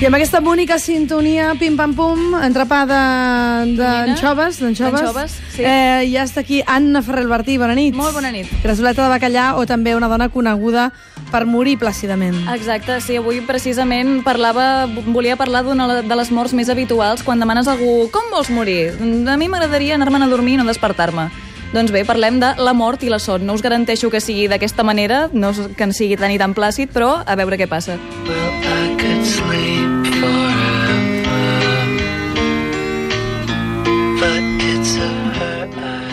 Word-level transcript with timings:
I 0.00 0.06
amb 0.06 0.14
aquesta 0.14 0.38
bonica 0.38 0.76
sintonia, 0.78 1.56
pim-pam-pum, 1.58 2.36
entrepà 2.46 2.84
de- 2.86 3.74
d'anxoves, 3.74 4.60
d'anxoves, 4.60 4.92
D'anxoves, 5.00 5.32
sí. 5.56 5.62
eh, 5.64 6.06
ja 6.12 6.22
està 6.22 6.38
aquí 6.44 6.62
Anna 6.64 7.02
Ferrer 7.02 7.26
Bertí, 7.26 7.56
bona 7.58 7.74
nit. 7.74 7.96
Molt 7.96 8.14
bona 8.14 8.30
nit. 8.30 8.46
Grasoleta 8.62 9.02
de 9.02 9.10
bacallà 9.10 9.56
o 9.58 9.66
també 9.66 9.96
una 9.96 10.06
dona 10.06 10.28
coneguda 10.28 10.92
per 11.32 11.46
morir 11.46 11.78
plàcidament. 11.80 12.36
Exacte, 12.54 13.00
sí, 13.00 13.16
avui 13.16 13.40
precisament 13.40 14.22
parlava, 14.22 14.86
volia 14.86 15.34
parlar 15.34 15.64
d'una 15.64 15.88
de 16.02 16.14
les 16.16 16.30
morts 16.30 16.54
més 16.54 16.68
habituals 16.68 17.24
quan 17.24 17.40
demanes 17.40 17.66
a 17.66 17.72
algú 17.72 18.08
com 18.12 18.30
vols 18.30 18.50
morir? 18.50 18.92
A 19.26 19.36
mi 19.36 19.48
m'agradaria 19.48 19.96
anar-me'n 19.96 20.22
a 20.22 20.28
dormir 20.28 20.54
i 20.54 20.56
no 20.58 20.64
despertar-me. 20.64 21.28
Doncs 21.74 21.90
bé, 21.90 22.04
parlem 22.06 22.38
de 22.40 22.54
la 22.56 22.72
mort 22.72 23.02
i 23.02 23.10
la 23.10 23.18
son. 23.18 23.44
No 23.44 23.52
us 23.52 23.62
garanteixo 23.62 24.08
que 24.10 24.20
sigui 24.20 24.46
d'aquesta 24.46 24.84
manera, 24.84 25.28
no 25.32 25.50
que 25.76 25.82
en 25.84 25.92
sigui 25.92 26.16
tan 26.16 26.30
i 26.30 26.38
tan 26.38 26.54
plàcid, 26.54 26.88
però 26.94 27.24
a 27.26 27.34
veure 27.34 27.58
què 27.58 27.66
passa. 27.68 27.98
Well, 28.24 28.54
I 28.62 28.96
could 28.96 29.26
sleep 29.26 29.87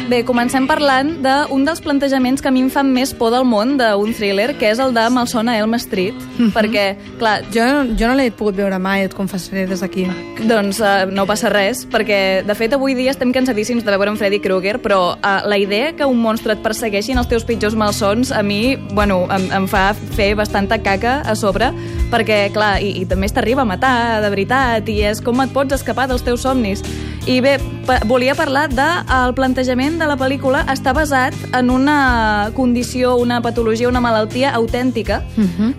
Bé, 0.05 0.19
comencem 0.21 0.67
parlant 0.69 1.07
d'un 1.23 1.63
dels 1.65 1.79
plantejaments 1.81 2.43
que 2.43 2.49
a 2.51 2.53
mi 2.53 2.61
em 2.61 2.67
fan 2.69 2.91
més 2.93 3.09
por 3.17 3.31
del 3.33 3.41
món 3.49 3.71
d'un 3.79 4.11
thriller, 4.13 4.51
que 4.59 4.67
és 4.69 4.77
el 4.77 4.91
de 4.93 5.01
Malson 5.09 5.49
a 5.49 5.55
Elm 5.57 5.73
Street, 5.81 6.19
perquè, 6.53 6.83
clar, 7.17 7.39
Jo, 7.55 7.63
jo 7.97 8.09
no 8.11 8.13
l'he 8.19 8.27
pogut 8.29 8.59
veure 8.59 8.77
mai, 8.77 9.07
et 9.07 9.15
confessaré 9.17 9.63
des 9.65 9.81
d'aquí. 9.81 10.05
Doncs 10.45 10.77
uh, 10.83 11.07
no 11.09 11.25
passa 11.25 11.49
res, 11.49 11.85
perquè 11.89 12.43
de 12.45 12.57
fet 12.57 12.75
avui 12.77 12.93
dia 12.93 13.15
estem 13.15 13.33
cansadíssims 13.33 13.85
de 13.85 13.95
veure 13.95 14.13
en 14.13 14.19
Freddy 14.19 14.37
Krueger, 14.43 14.77
però 14.83 15.15
uh, 15.15 15.41
la 15.49 15.57
idea 15.57 15.95
que 15.97 16.05
un 16.05 16.21
monstre 16.21 16.53
et 16.53 16.61
persegueixi 16.61 17.15
en 17.15 17.23
els 17.23 17.31
teus 17.31 17.47
pitjors 17.47 17.73
malsons, 17.73 18.29
a 18.29 18.43
mi, 18.45 18.75
bueno, 18.93 19.23
em, 19.33 19.49
em 19.57 19.67
fa 19.71 19.87
fer 20.13 20.35
bastanta 20.37 20.77
caca 20.85 21.23
a 21.25 21.33
sobre, 21.33 21.71
perquè, 22.13 22.51
clar, 22.53 22.75
i, 22.77 22.93
i 23.01 23.09
també 23.09 23.31
t'arriba 23.33 23.65
a 23.65 23.69
matar, 23.73 24.21
de 24.21 24.29
veritat, 24.29 24.85
i 24.85 25.01
és 25.09 25.23
com 25.25 25.41
et 25.41 25.53
pots 25.55 25.81
escapar 25.81 26.05
dels 26.11 26.21
teus 26.21 26.45
somnis. 26.45 26.85
I 27.25 27.39
bé, 27.41 27.55
pa 27.87 27.97
volia 28.05 28.35
parlar 28.37 28.67
del 28.69 29.07
el 29.09 29.31
plantejament 29.33 29.95
de 29.97 30.05
la 30.05 30.13
pel·lícula 30.17 30.59
està 30.69 30.91
basat 30.93 31.33
en 31.57 31.71
una 31.73 32.51
condició, 32.53 33.15
una 33.17 33.39
patologia, 33.41 33.89
una 33.89 34.01
malaltia 34.03 34.51
autèntica, 34.53 35.23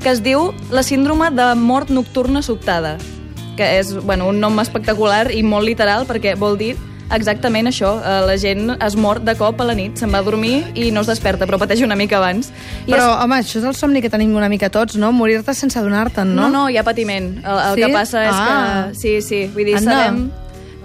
que 0.03 0.11
es 0.11 0.25
diu 0.27 0.49
la 0.75 0.83
síndrome 0.83 1.31
de 1.31 1.53
mort 1.55 1.91
nocturna 1.95 2.43
sobtada 2.43 2.97
que 3.57 3.79
és 3.79 3.95
bueno, 4.05 4.27
un 4.29 4.37
nom 4.43 4.59
espectacular 4.61 5.31
i 5.33 5.41
molt 5.43 5.65
literal 5.65 6.05
perquè 6.05 6.35
vol 6.37 6.59
dir 6.61 6.75
exactament 7.15 7.71
això, 7.71 7.95
eh, 8.03 8.19
la 8.27 8.35
gent 8.37 8.75
es 8.83 8.97
mor 9.01 9.23
de 9.25 9.33
cop 9.39 9.63
a 9.63 9.65
la 9.65 9.73
nit, 9.79 9.95
se'n 9.97 10.11
va 10.13 10.19
a 10.21 10.27
dormir 10.27 10.59
i 10.75 10.91
no 10.93 11.01
es 11.01 11.09
desperta, 11.09 11.47
però 11.49 11.57
pateix 11.63 11.81
una 11.87 11.95
mica 11.97 12.19
abans. 12.19 12.51
I 12.85 12.91
Però, 12.91 13.07
és... 13.15 13.23
home, 13.25 13.39
això 13.39 13.61
és 13.63 13.65
el 13.71 13.77
somni 13.79 14.03
que 14.05 14.11
tenim 14.13 14.35
una 14.37 14.51
mica 14.53 14.69
tots, 14.69 14.99
no? 15.01 15.09
Morir-te 15.15 15.55
sense 15.55 15.79
adonar-te'n, 15.79 16.35
No, 16.35 16.51
no? 16.51 16.51
no, 16.51 16.65
hi 16.69 16.77
ha 16.77 16.83
patiment. 16.85 17.39
El, 17.47 17.61
el 17.71 17.75
Sí? 17.79 17.85
que 17.87 17.93
passa 17.95 18.25
és 18.27 18.35
Ah. 18.35 18.89
que... 18.91 18.99
Sí, 18.99 19.23
sí, 19.23 19.47
vull 19.55 19.65
dir, 19.71 19.77
Anna. 19.79 19.93
sabem... 20.03 20.21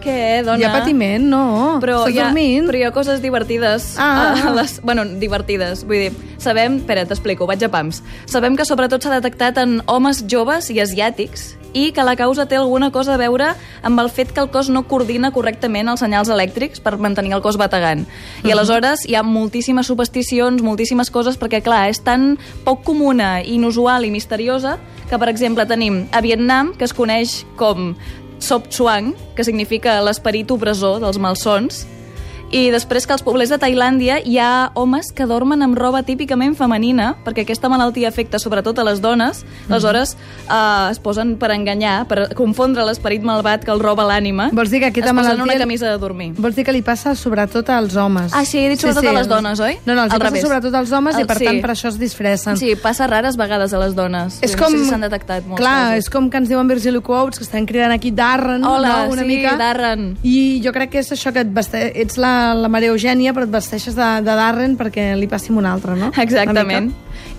Què, 0.02 0.41
dona? 0.45 0.57
Hi 0.59 0.66
ha 0.66 0.73
patiment, 0.73 1.27
no? 1.30 1.44
Però 1.83 2.02
Estàs 2.02 2.16
hi, 2.16 2.19
ha, 2.19 2.27
dormint? 2.31 2.67
però 2.69 2.80
hi 2.80 2.83
ha 2.88 2.91
coses 2.95 3.21
divertides. 3.21 3.94
Ah. 4.02 4.33
A 4.49 4.53
les, 4.58 4.80
bueno, 4.81 5.05
divertides. 5.21 5.85
Vull 5.85 6.08
dir, 6.08 6.35
sabem... 6.41 6.80
Espera, 6.81 7.05
t'explico, 7.05 7.45
vaig 7.49 7.63
a 7.63 7.69
pams. 7.71 8.02
Sabem 8.30 8.58
que 8.58 8.66
sobretot 8.66 9.03
s'ha 9.03 9.13
detectat 9.19 9.61
en 9.61 9.80
homes 9.85 10.25
joves 10.27 10.71
i 10.73 10.81
asiàtics 10.81 11.52
i 11.73 11.91
que 11.95 12.03
la 12.03 12.17
causa 12.19 12.45
té 12.52 12.58
alguna 12.59 12.91
cosa 12.91 13.13
a 13.16 13.19
veure 13.19 13.53
amb 13.88 13.99
el 14.02 14.09
fet 14.11 14.33
que 14.35 14.41
el 14.43 14.49
cos 14.52 14.69
no 14.69 14.83
coordina 14.89 15.31
correctament 15.31 15.87
els 15.87 16.02
senyals 16.03 16.31
elèctrics 16.33 16.81
per 16.83 16.97
mantenir 16.99 17.31
el 17.37 17.43
cos 17.43 17.58
bategant. 17.59 18.03
I 18.43 18.52
aleshores 18.52 19.05
hi 19.08 19.15
ha 19.15 19.23
moltíssimes 19.23 19.87
supersticions, 19.87 20.64
moltíssimes 20.65 21.11
coses, 21.11 21.39
perquè, 21.39 21.61
clar, 21.64 21.86
és 21.92 22.02
tan 22.03 22.36
poc 22.65 22.83
comuna, 22.87 23.39
inusual 23.42 24.05
i 24.05 24.11
misteriosa 24.11 24.77
que, 25.09 25.20
per 25.20 25.30
exemple, 25.31 25.65
tenim 25.67 26.05
a 26.11 26.21
Vietnam, 26.23 26.73
que 26.76 26.87
es 26.87 26.95
coneix 26.95 27.42
com 27.59 27.93
Sop 28.41 28.67
Chuang, 28.73 29.13
que 29.37 29.45
significa 29.45 29.99
l'esperit 30.03 30.49
opressor 30.52 30.99
dels 31.03 31.19
malsons, 31.21 31.85
i 32.52 32.70
després 32.72 33.06
que 33.08 33.14
als 33.16 33.23
poblets 33.23 33.50
de 33.50 33.58
Tailàndia 33.62 34.20
hi 34.28 34.38
ha 34.38 34.72
homes 34.76 35.12
que 35.16 35.26
dormen 35.26 35.62
amb 35.64 35.78
roba 35.78 36.02
típicament 36.04 36.56
femenina, 36.60 37.14
perquè 37.26 37.45
aquesta 37.45 37.70
malaltia 37.72 38.10
afecta 38.12 38.39
sobretot 38.39 38.78
a 38.80 38.84
les 38.84 39.00
dones, 39.02 39.45
aleshores 39.70 40.17
eh, 40.50 40.92
es 40.92 41.00
posen 41.00 41.38
per 41.39 41.52
enganyar, 41.56 42.06
per 42.10 42.30
confondre 42.36 42.84
l'esperit 42.88 43.23
malvat 43.23 43.64
que 43.64 43.72
el 43.72 43.80
roba 43.80 44.04
l'ànima, 44.10 44.50
Vols 44.52 44.70
dir 44.70 44.82
que 44.84 44.89
aquesta 44.92 45.12
es 45.12 45.16
posen 45.16 45.38
malaltia- 45.38 45.44
una 45.44 45.58
camisa 45.62 45.88
de 45.89 45.98
dormir. 45.98 46.34
Vols 46.38 46.56
dir 46.56 46.66
que 46.67 46.73
li 46.76 46.82
passa 46.82 47.16
sobretot 47.16 47.70
als 47.70 47.95
homes. 47.95 48.34
Ah, 48.36 48.44
sí, 48.45 48.60
he 48.60 48.70
dit 48.70 48.80
sobretot 48.82 49.06
a 49.08 49.14
les 49.14 49.28
dones, 49.32 49.60
oi? 49.60 49.78
No, 49.86 49.95
no, 49.95 50.04
els 50.04 50.14
Al 50.14 50.20
passa 50.20 50.30
revés. 50.32 50.44
sobretot 50.44 50.76
als 50.76 50.92
homes 50.92 51.16
i 51.18 51.22
El- 51.22 51.28
per 51.28 51.38
sí. 51.39 51.45
tant 51.45 51.62
per 51.62 51.72
això 51.72 51.88
es 51.88 52.00
disfressen. 52.00 52.58
Sí, 52.58 52.76
passa 52.76 53.08
rares 53.08 53.38
vegades 53.38 53.73
a 53.73 53.80
les 53.80 53.95
dones. 53.95 54.39
És 54.42 54.58
no 54.58 54.64
com... 54.66 54.73
sé 54.76 54.83
si 54.83 54.89
s'han 54.89 55.02
detectat 55.08 55.45
molts 55.48 55.62
Clar, 55.62 55.78
casos. 55.94 56.04
és 56.06 56.10
com 56.10 56.30
que 56.30 56.38
ens 56.38 56.50
diuen 56.50 56.68
Virgilio 56.68 57.02
Quotes, 57.02 57.39
que 57.39 57.45
estan 57.48 57.66
cridant 57.66 57.92
aquí 57.95 58.12
Darren, 58.12 58.64
Hola, 58.66 59.06
no? 59.06 59.14
una 59.14 59.22
sí, 59.23 59.28
mica. 59.28 59.56
Darren. 59.58 60.18
I 60.23 60.62
jo 60.66 60.73
crec 60.76 60.92
que 60.92 61.00
és 61.00 61.12
això 61.16 61.32
que 61.32 61.39
et 61.45 61.54
veste... 61.54 61.86
ets 62.02 62.18
la, 62.18 62.33
la 62.57 62.69
Maria 62.71 62.91
Eugènia, 62.93 63.33
però 63.35 63.47
et 63.47 63.53
vesteixes 63.53 63.95
de, 63.97 64.09
de 64.25 64.35
Darren 64.37 64.75
perquè 64.79 65.11
li 65.19 65.27
passi 65.31 65.52
a 65.53 65.57
un 65.59 65.67
altre, 65.69 65.95
no? 65.97 66.11
Una 66.11 66.23
Exactament. 66.23 66.91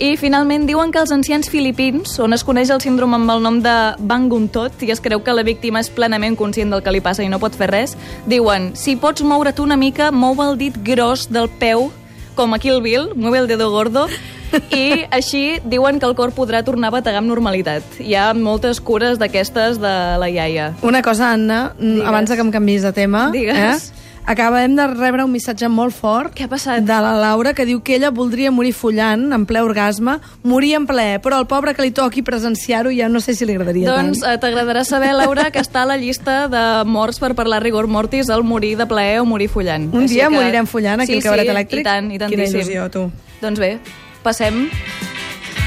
I 0.02 0.16
finalment 0.18 0.64
diuen 0.66 0.90
que 0.90 0.98
els 1.02 1.12
ancians 1.14 1.48
filipins, 1.52 2.16
on 2.22 2.32
es 2.34 2.42
coneix 2.46 2.70
el 2.74 2.80
síndrome 2.82 3.18
amb 3.18 3.30
el 3.30 3.42
nom 3.44 3.60
de 3.62 3.74
Banguntot 4.00 4.82
i 4.82 4.90
es 4.90 5.02
creu 5.04 5.22
que 5.22 5.34
la 5.36 5.44
víctima 5.46 5.82
és 5.82 5.90
plenament 5.92 6.36
conscient 6.38 6.72
del 6.72 6.82
que 6.82 6.94
li 6.94 7.02
passa 7.04 7.22
i 7.22 7.30
no 7.30 7.38
pot 7.42 7.54
fer 7.58 7.68
res, 7.70 7.96
diuen, 8.26 8.72
si 8.74 8.96
pots 8.96 9.22
moure't 9.22 9.60
una 9.62 9.76
mica, 9.76 10.10
mou 10.10 10.38
el 10.42 10.56
dit 10.58 10.76
gros 10.82 11.28
del 11.30 11.50
peu, 11.60 11.90
com 12.34 12.54
a 12.54 12.58
Kill 12.58 12.80
Bill, 12.82 13.10
mueve 13.14 13.42
el 13.44 13.48
dedo 13.50 13.70
gordo, 13.70 14.06
i 14.74 15.04
així 15.12 15.60
diuen 15.64 16.00
que 16.00 16.08
el 16.08 16.14
cor 16.16 16.32
podrà 16.36 16.62
tornar 16.64 16.90
a 16.90 16.96
bategar 16.98 17.22
amb 17.22 17.30
normalitat. 17.30 18.00
Hi 18.00 18.16
ha 18.18 18.30
moltes 18.36 18.80
cures 18.84 19.20
d'aquestes 19.20 19.80
de 19.80 19.94
la 20.20 20.28
iaia. 20.28 20.72
Una 20.82 21.02
cosa, 21.04 21.32
Anna, 21.32 21.72
Digues. 21.78 22.06
abans 22.08 22.32
que 22.32 22.40
em 22.40 22.52
canvis 22.52 22.82
de 22.88 22.92
tema, 22.96 23.30
Digues. 23.32 23.56
eh? 23.92 24.01
Acabem 24.26 24.76
de 24.76 24.86
rebre 24.86 25.24
un 25.24 25.32
missatge 25.32 25.68
molt 25.68 25.92
fort 25.94 26.34
Què 26.36 26.44
ha 26.44 26.48
passat? 26.48 26.84
de 26.86 26.98
la 27.04 27.12
Laura 27.18 27.52
que 27.54 27.64
diu 27.66 27.80
que 27.82 27.96
ella 27.96 28.10
voldria 28.14 28.50
morir 28.54 28.72
follant 28.72 29.32
en 29.34 29.46
ple 29.46 29.60
orgasme, 29.60 30.18
morir 30.42 30.74
en 30.78 30.86
ple, 30.86 31.18
però 31.24 31.40
el 31.40 31.46
pobre 31.50 31.74
que 31.74 31.82
li 31.82 31.90
toqui 31.90 32.22
presenciar-ho 32.22 32.90
ja 32.94 33.08
no 33.08 33.20
sé 33.20 33.34
si 33.34 33.44
li 33.46 33.56
agradaria 33.56 33.90
Doncs 33.90 34.20
tant. 34.20 34.32
eh, 34.34 34.38
t'agradarà 34.38 34.84
saber, 34.84 35.12
Laura, 35.14 35.50
que 35.50 35.58
està 35.60 35.82
a 35.82 35.86
la 35.86 35.96
llista 35.98 36.46
de 36.48 36.84
morts 36.88 37.18
per 37.18 37.34
parlar 37.34 37.62
rigor 37.62 37.86
mortis 37.88 38.28
el 38.28 38.44
morir 38.44 38.76
de 38.78 38.86
plaer 38.86 39.20
o 39.20 39.24
morir 39.24 39.48
follant. 39.48 39.90
Un 39.94 40.04
Així 40.04 40.14
dia 40.14 40.28
que- 40.28 40.36
morirem 40.36 40.66
follant 40.66 41.00
aquí 41.00 41.12
sí, 41.12 41.18
al 41.18 41.22
cabaret 41.24 41.46
sí, 41.46 41.50
elèctric? 41.56 41.80
i 41.80 41.84
tant, 41.84 42.06
i 42.12 42.18
Quina 42.18 42.28
tantíssim. 42.28 42.60
il·lusió, 42.60 42.90
tu. 42.90 43.10
Doncs 43.42 43.58
bé, 43.58 43.78
passem... 44.22 44.68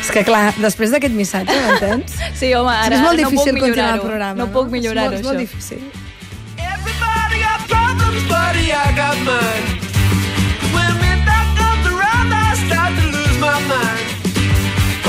És 0.05 0.11
que 0.13 0.21
clar, 0.23 0.53
després 0.61 0.91
d'aquest 0.93 1.13
missatge, 1.17 1.49
m'entens? 1.65 2.11
Sí, 2.37 2.53
home, 2.53 2.69
ara, 2.69 2.93
és 2.95 3.01
molt 3.01 3.19
no 3.19 3.27
difícil 3.27 3.53
puc 3.55 3.63
continuar 3.63 3.69
el 3.69 3.73
millorar-ho. 3.73 4.03
programa. 4.05 4.37
No 4.37 4.47
puc 4.53 4.69
millorar-ho, 4.69 5.09
molt, 5.09 5.15
és 5.15 5.21
això. 5.21 5.31
molt 5.31 5.39
difícil. 5.39 5.79
Everybody 8.15 8.27
got 8.27 8.27
problems, 8.27 8.29
buddy, 8.29 8.71
I 8.71 8.95
got 8.95 9.17
mine. 9.27 9.65
When 10.73 10.91
midnight 11.03 11.49
comes 11.59 11.85
around, 11.87 12.31
I 12.31 12.55
start 12.65 12.91
to 12.95 13.05
lose 13.11 13.37
my 13.39 13.59
mind. 13.67 14.07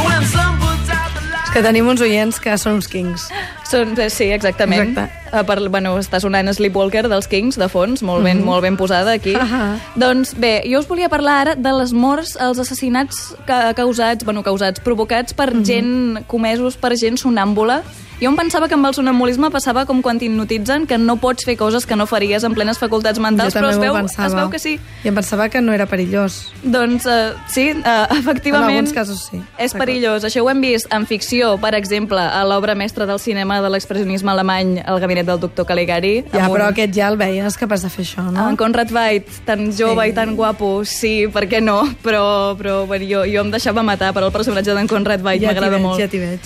When 0.07 0.23
sun 0.25 0.59
puts 0.59 0.91
out 0.91 1.11
the 1.15 1.23
light. 1.31 1.47
És 1.47 1.53
que 1.55 1.63
tenim 1.63 1.87
uns 1.87 2.01
oients 2.03 2.41
que 2.43 2.57
són 2.59 2.81
uns 2.81 2.89
kings. 2.89 3.29
Són, 3.67 3.95
eh, 3.99 4.11
sí, 4.11 4.25
exactament. 4.35 4.91
Exacte. 4.91 5.37
Uh, 5.37 5.45
per, 5.47 5.69
bueno, 5.69 5.97
està 5.99 6.21
sonant 6.23 6.51
Sleepwalker 6.55 7.09
dels 7.09 7.27
Kings, 7.29 7.59
de 7.59 7.69
fons, 7.69 8.03
molt 8.03 8.25
ben, 8.25 8.43
molt 8.45 8.63
ben 8.63 8.77
posada 8.77 9.13
aquí. 9.13 9.35
Mhm. 9.35 9.43
Ahà. 9.43 9.79
Doncs 9.95 10.35
bé, 10.39 10.63
jo 10.67 10.79
us 10.79 10.89
volia 10.89 11.09
parlar 11.09 11.41
ara 11.41 11.55
de 11.55 11.73
les 11.79 11.93
morts, 11.93 12.37
els 12.41 12.59
assassinats 12.59 13.35
ca 13.47 13.75
causats, 13.75 14.25
bueno, 14.25 14.43
causats, 14.43 14.81
provocats 14.81 15.35
per 15.35 15.55
Mhm. 15.55 15.65
gent, 15.65 16.27
comesos 16.27 16.77
per 16.77 16.97
gent 16.97 17.19
sonàmbula. 17.19 17.83
Jo 18.21 18.31
em 18.31 18.37
pensava 18.39 18.65
que 18.67 18.73
amb 18.75 18.87
el 18.89 18.95
sonambulisme 18.97 19.51
passava 19.53 19.83
com 19.85 19.99
quan 20.01 20.17
t'hipnotitzen, 20.19 20.87
que 20.89 20.97
no 20.97 21.19
pots 21.21 21.45
fer 21.45 21.57
coses 21.61 21.85
que 21.85 21.97
no 22.01 22.07
faries 22.09 22.45
en 22.49 22.55
plenes 22.57 22.79
facultats 22.81 23.19
mentals, 23.21 23.53
però 23.53 23.69
es 23.69 23.77
veu, 23.79 23.95
es 24.01 24.35
veu 24.35 24.49
que 24.49 24.59
sí. 24.59 24.79
I 25.05 25.09
em 25.11 25.15
pensava 25.15 25.51
que 25.53 25.61
no 25.61 25.75
era 25.77 25.85
perillós. 25.87 26.53
Doncs 26.65 27.05
uh, 27.05 27.35
sí, 27.53 27.67
uh, 27.77 28.07
efectivament. 28.17 28.71
En 28.71 28.77
alguns 28.79 28.95
casos 28.97 29.21
sí. 29.31 29.43
És 29.59 29.75
perillós. 29.77 30.25
Això 30.25 30.41
ho 30.43 30.49
hem 30.49 30.63
vist 30.65 30.89
en 30.97 31.05
ficció, 31.07 31.59
per 31.61 31.75
exemple, 31.77 32.19
a 32.21 32.41
l'obra 32.49 32.75
mestra 32.75 33.05
del 33.05 33.21
cinema 33.21 33.61
de 33.61 33.69
l'expressionisme 33.75 34.31
alemany, 34.33 34.79
El 34.87 34.99
gabinet 35.01 35.27
del 35.29 35.39
doctor 35.41 35.67
Caligari. 35.67 36.25
Ja, 36.33 36.49
però 36.49 36.65
un- 36.65 36.71
aquest 36.73 36.95
ja 36.97 37.09
el 37.13 37.19
veies 37.21 37.59
capaç 37.61 37.83
de 37.85 37.91
fer 37.91 38.05
això, 38.07 38.25
no? 38.33 38.49
En 38.49 38.57
Conrad 38.57 38.89
Veidt, 38.97 39.29
tan 39.45 39.69
jove 39.77 40.05
Sí. 40.07 40.11
i 40.11 40.15
tan 40.15 40.35
guapo, 40.37 40.85
sí, 40.85 41.27
per 41.29 41.45
què 41.49 41.61
no? 41.61 41.83
Però, 42.03 42.57
però 42.57 42.87
bueno, 42.87 43.05
jo, 43.05 43.25
jo 43.29 43.41
em 43.45 43.51
deixava 43.51 43.83
matar 43.83 44.15
per 44.15 44.23
el 44.25 44.33
personatge 44.33 44.73
d'en 44.73 44.89
Conrad 44.89 45.21
Veidt, 45.21 45.43
ja 45.43 45.49
t'hi 45.51 45.55
m'agrada 45.55 45.77
veig, 45.77 45.83
molt. 45.85 46.01
ja 46.01 46.09
t'hi 46.09 46.19
veig. 46.19 46.41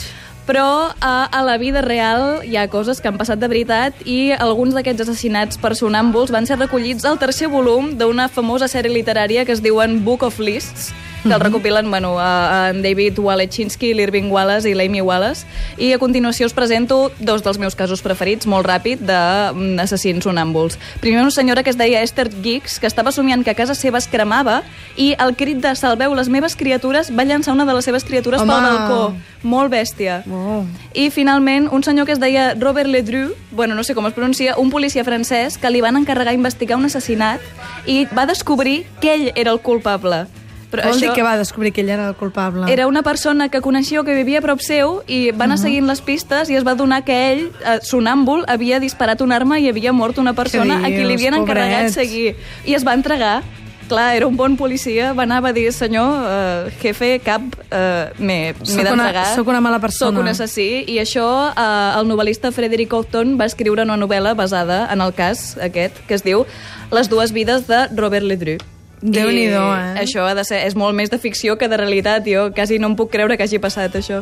Però 0.50 0.90
a, 0.98 1.28
a 1.30 1.40
la 1.46 1.58
vida 1.62 1.78
real 1.78 2.40
hi 2.42 2.56
ha 2.58 2.64
coses 2.66 2.98
que 2.98 3.06
han 3.06 3.18
passat 3.20 3.38
de 3.38 3.46
veritat 3.46 4.00
i 4.02 4.32
alguns 4.34 4.74
d'aquests 4.74 5.04
assassinats 5.04 5.60
per 5.62 5.76
sonàmbuls 5.78 6.32
van 6.34 6.48
ser 6.48 6.56
recollits 6.58 7.06
al 7.06 7.20
tercer 7.22 7.46
volum 7.52 7.92
d'una 8.00 8.26
famosa 8.26 8.66
sèrie 8.66 8.90
literària 8.90 9.44
que 9.46 9.54
es 9.54 9.62
diuen 9.62 10.00
Book 10.02 10.26
of 10.26 10.40
Lists, 10.42 10.90
que 11.22 11.32
el 11.32 11.40
recopilen 11.40 11.90
bueno, 11.90 12.18
a 12.18 12.70
en 12.70 12.82
David 12.82 13.18
Walechinsky, 13.18 13.92
l'Irving 13.94 14.30
Wallace 14.30 14.68
i 14.70 14.74
l'Amy 14.74 15.00
Wallace. 15.00 15.46
I 15.76 15.92
a 15.92 15.98
continuació 15.98 16.46
us 16.46 16.54
presento 16.56 17.12
dos 17.18 17.44
dels 17.44 17.58
meus 17.58 17.76
casos 17.76 18.02
preferits, 18.02 18.46
molt 18.46 18.66
ràpid, 18.66 19.02
d'assassins 19.04 20.24
sonàmbuls. 20.24 20.78
Primer 21.00 21.22
una 21.22 21.30
senyora 21.34 21.62
que 21.62 21.70
es 21.70 21.78
deia 21.78 22.02
Esther 22.02 22.30
Giggs, 22.42 22.78
que 22.80 22.88
estava 22.88 23.12
somiant 23.12 23.44
que 23.44 23.52
a 23.52 23.58
casa 23.58 23.74
seva 23.74 23.98
es 24.00 24.08
cremava 24.08 24.62
i 24.96 25.12
el 25.18 25.36
crit 25.36 25.60
de 25.60 25.74
salveu 25.76 26.14
les 26.16 26.28
meves 26.28 26.56
criatures 26.56 27.12
va 27.12 27.24
llançar 27.24 27.54
una 27.54 27.66
de 27.68 27.76
les 27.76 27.84
seves 27.84 28.04
criatures 28.04 28.40
Home. 28.40 28.52
pel 28.52 28.62
balcó. 28.62 29.14
Molt 29.42 29.72
bèstia. 29.72 30.22
Oh. 30.30 30.64
I 30.94 31.10
finalment, 31.10 31.68
un 31.72 31.84
senyor 31.84 32.06
que 32.06 32.12
es 32.12 32.20
deia 32.20 32.54
Robert 32.54 32.88
Ledru, 32.88 33.34
bueno, 33.52 33.74
no 33.74 33.84
sé 33.84 33.94
com 33.94 34.06
es 34.06 34.14
pronuncia, 34.14 34.56
un 34.56 34.70
policia 34.70 35.04
francès 35.04 35.58
que 35.58 35.70
li 35.70 35.80
van 35.80 35.96
encarregar 35.96 36.34
investigar 36.34 36.78
un 36.78 36.88
assassinat 36.88 37.40
i 37.86 38.06
va 38.16 38.26
descobrir 38.26 38.84
que 39.00 39.14
ell 39.14 39.32
era 39.34 39.52
el 39.52 39.60
culpable. 39.60 40.26
Però 40.70 40.86
Vol 40.86 41.00
dir 41.00 41.12
que 41.16 41.22
va 41.26 41.36
descobrir 41.36 41.72
que 41.72 41.82
ell 41.82 41.90
era 41.90 42.08
el 42.08 42.14
culpable. 42.14 42.70
era 42.72 42.86
una 42.86 43.02
persona 43.02 43.48
que 43.48 43.60
coneixia 43.60 44.00
o 44.00 44.04
que 44.04 44.14
vivia 44.14 44.38
a 44.38 44.42
prop 44.42 44.60
seu 44.60 45.02
i 45.06 45.30
va 45.30 45.44
anar 45.44 45.58
seguint 45.58 45.86
les 45.86 46.00
pistes 46.00 46.50
i 46.50 46.54
es 46.54 46.66
va 46.66 46.74
donar 46.74 47.04
que 47.04 47.32
ell, 47.32 47.50
eh, 47.64 47.78
sonàmbul, 47.82 48.44
havia 48.48 48.80
disparat 48.80 49.20
una 49.20 49.36
arma 49.36 49.58
i 49.58 49.68
havia 49.68 49.92
mort 49.92 50.18
una 50.18 50.34
persona 50.34 50.78
a 50.78 50.86
qui 50.86 51.02
li 51.02 51.16
dius, 51.16 51.20
havien 51.20 51.34
encarregat 51.42 51.90
pobrets? 51.90 51.94
seguir. 51.94 52.36
I 52.64 52.74
es 52.74 52.86
va 52.86 52.94
entregar 52.94 53.42
clar, 53.90 54.14
era 54.14 54.26
un 54.26 54.36
bon 54.36 54.56
policia, 54.56 55.12
va 55.12 55.24
anar 55.24 55.44
a 55.44 55.52
dir, 55.52 55.72
senyor, 55.72 56.24
eh, 56.30 56.70
jefe, 56.80 57.18
cap, 57.18 57.42
eh, 57.70 58.12
m'he 58.18 58.54
d'entregar. 58.54 59.34
soc 59.34 59.48
una 59.48 59.60
mala 59.60 59.80
persona. 59.80 60.16
Soc 60.16 60.22
un 60.22 60.28
assassí. 60.28 60.84
I 60.86 60.98
això, 61.02 61.26
eh, 61.50 61.98
el 61.98 62.06
novel·lista 62.06 62.52
Frederick 62.52 62.92
Oughton 62.92 63.36
va 63.38 63.46
escriure 63.46 63.82
una 63.82 63.96
novel·la 63.96 64.34
basada 64.34 64.88
en 64.92 65.00
el 65.00 65.12
cas 65.12 65.58
aquest, 65.58 65.98
que 66.06 66.14
es 66.14 66.22
diu 66.22 66.46
Les 66.92 67.08
dues 67.08 67.32
vides 67.32 67.66
de 67.66 67.88
Robert 67.94 68.24
Ledru. 68.24 68.58
Déu-n'hi-do, 69.00 69.62
I 69.64 69.78
eh? 69.78 70.02
Això 70.04 70.26
ha 70.28 70.34
de 70.36 70.44
ser, 70.44 70.60
és 70.68 70.76
molt 70.76 70.96
més 70.96 71.10
de 71.10 71.18
ficció 71.18 71.56
que 71.56 71.68
de 71.68 71.78
realitat. 71.80 72.26
Jo 72.28 72.50
quasi 72.54 72.78
no 72.78 72.92
em 72.92 72.98
puc 72.98 73.10
creure 73.12 73.36
que 73.36 73.46
hagi 73.48 73.60
passat 73.62 73.96
això. 73.96 74.20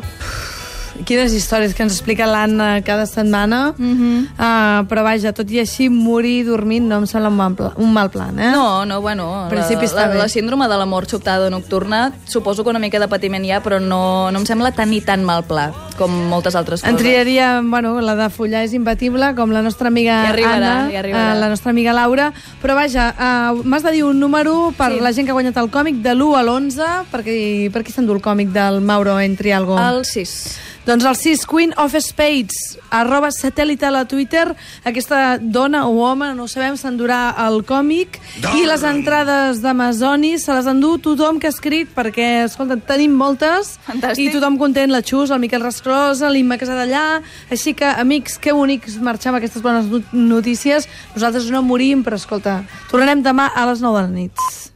Quines 1.05 1.31
històries 1.31 1.71
que 1.75 1.83
ens 1.85 1.93
explica 1.95 2.25
l'Anna 2.27 2.81
cada 2.83 3.05
setmana. 3.07 3.73
Mhm. 3.77 4.35
uh, 4.35 4.83
però 4.89 5.03
vaja, 5.03 5.31
tot 5.31 5.49
i 5.51 5.59
així, 5.59 5.89
morir 5.89 6.45
dormint 6.45 6.87
no 6.87 6.97
em 6.97 7.07
sembla 7.07 7.29
un 7.29 7.37
mal, 7.37 7.55
pla, 7.55 7.73
un 7.77 7.93
mal 7.93 8.09
plan, 8.09 8.37
eh? 8.39 8.51
No, 8.51 8.85
no, 8.85 8.99
bueno, 9.01 9.47
la, 9.51 9.67
la, 9.69 10.07
bé. 10.07 10.17
la 10.17 10.27
síndrome 10.27 10.67
de 10.67 10.77
la 10.77 10.85
mort 10.85 11.09
sobtada 11.09 11.49
nocturna 11.49 12.11
suposo 12.25 12.63
que 12.63 12.69
una 12.69 12.79
mica 12.79 12.99
de 12.99 13.07
patiment 13.07 13.45
hi 13.45 13.51
ha, 13.51 13.63
però 13.63 13.79
no, 13.79 14.31
no 14.31 14.39
em 14.39 14.45
sembla 14.45 14.71
tan 14.71 14.91
i 14.93 15.01
tan 15.01 15.23
mal 15.23 15.43
pla 15.43 15.71
com 15.99 16.09
moltes 16.31 16.55
altres 16.55 16.81
En 16.83 16.93
coses. 16.95 17.03
triaria, 17.03 17.59
bueno, 17.61 17.99
la 18.01 18.15
de 18.15 18.29
follar 18.31 18.63
és 18.63 18.73
imbatible, 18.73 19.33
com 19.35 19.51
la 19.51 19.61
nostra 19.61 19.89
amiga 19.91 20.21
Ja 20.23 20.29
arribarà, 20.31 20.55
Anna, 20.55 20.89
ja 20.93 20.99
arribarà. 21.03 21.35
eh, 21.35 21.39
la 21.39 21.49
nostra 21.51 21.69
amiga 21.75 21.93
Laura, 21.93 22.31
però 22.63 22.73
vaja, 22.79 23.09
uh, 23.19 23.61
m'has 23.67 23.83
de 23.83 23.91
dir 23.91 24.03
un 24.05 24.17
número 24.19 24.73
per 24.77 24.93
Sí. 24.93 24.99
la 25.01 25.11
gent 25.11 25.27
que 25.27 25.31
ha 25.31 25.37
guanyat 25.37 25.57
el 25.57 25.69
còmic 25.69 26.01
de 26.01 26.15
l'1 26.15 26.37
a 26.39 26.41
l'11, 26.43 26.87
perquè 27.11 27.69
per 27.71 27.83
qui 27.83 27.91
s'endú 27.91 28.13
el 28.15 28.21
còmic 28.21 28.49
del 28.55 28.79
Mauro 28.81 29.19
en 29.19 29.35
Trialgo? 29.35 29.77
El 29.77 30.05
6. 30.05 30.57
Doncs 30.85 31.03
el 31.05 31.15
6, 31.15 31.45
Queen 31.45 31.73
of 31.77 31.93
Spades, 31.99 32.79
arroba 32.89 33.27
satèl·lite 33.29 33.83
a 33.85 34.05
Twitter, 34.05 34.55
aquesta 34.83 35.37
dona 35.39 35.85
o 35.87 35.99
home, 36.01 36.33
no 36.33 36.43
ho 36.43 36.47
sabem, 36.47 36.73
s'endurà 36.79 37.35
el 37.47 37.63
còmic, 37.63 38.17
i 38.57 38.65
les 38.65 38.81
entrades 38.81 39.61
d'Amazonis 39.61 40.45
se 40.45 40.53
les 40.55 40.65
endú 40.65 40.97
tothom 40.97 41.37
que 41.37 41.45
ha 41.45 41.51
escrit, 41.53 41.89
perquè, 41.93 42.45
escolta, 42.45 42.77
tenim 42.77 43.13
moltes, 43.13 43.77
Fantàstic. 43.85 44.17
i 44.29 44.31
tothom 44.33 44.57
content, 44.57 44.89
la 44.89 45.01
Xus, 45.03 45.29
el 45.29 45.39
Miquel 45.39 45.61
Rasclosa, 45.89 46.29
l'Imma 46.29 46.57
Casadellà, 46.61 47.21
així 47.49 47.73
que, 47.73 47.85
amics, 47.85 48.37
que 48.37 48.53
bonics 48.53 48.97
marxar 49.01 49.31
amb 49.33 49.39
aquestes 49.39 49.63
bones 49.65 49.89
no- 49.89 50.03
notícies. 50.13 50.87
Nosaltres 51.15 51.49
no 51.49 51.63
morim, 51.65 52.03
però, 52.05 52.15
escolta, 52.15 52.63
tornarem 52.91 53.23
demà 53.25 53.49
a 53.55 53.65
les 53.65 53.81
9 53.81 53.97
de 53.97 54.07
la 54.07 54.13
nit. 54.13 54.68